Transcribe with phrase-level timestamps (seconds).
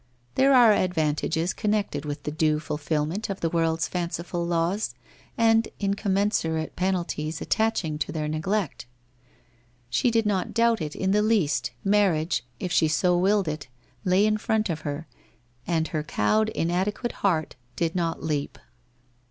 [0.33, 4.95] There are advantages connected with the due fulfilment of the world's fanciful laws,
[5.37, 8.87] and incommensurate penalties attaching to their neglect.
[9.91, 13.67] She did not doubt it in the least, marriage, if she so willed it,
[14.03, 15.05] lay in front of her,
[15.67, 18.57] and her cowed inadequate heart did not leap.